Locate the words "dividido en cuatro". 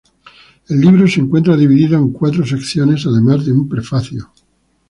1.55-2.43